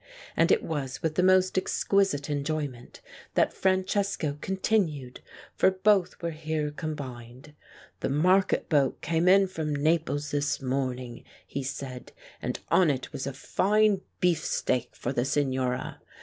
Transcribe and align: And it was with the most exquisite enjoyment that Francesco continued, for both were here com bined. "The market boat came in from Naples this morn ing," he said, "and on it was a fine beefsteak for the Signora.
And 0.35 0.51
it 0.51 0.63
was 0.63 1.03
with 1.03 1.13
the 1.13 1.21
most 1.21 1.59
exquisite 1.59 2.27
enjoyment 2.27 3.01
that 3.35 3.53
Francesco 3.53 4.35
continued, 4.41 5.21
for 5.55 5.69
both 5.69 6.19
were 6.23 6.31
here 6.31 6.71
com 6.71 6.95
bined. 6.95 7.53
"The 7.99 8.09
market 8.09 8.67
boat 8.67 8.99
came 9.01 9.27
in 9.27 9.45
from 9.47 9.75
Naples 9.75 10.31
this 10.31 10.59
morn 10.59 10.97
ing," 10.97 11.23
he 11.45 11.61
said, 11.61 12.13
"and 12.41 12.59
on 12.69 12.89
it 12.89 13.13
was 13.13 13.27
a 13.27 13.33
fine 13.33 14.01
beefsteak 14.19 14.95
for 14.95 15.13
the 15.13 15.23
Signora. 15.23 16.01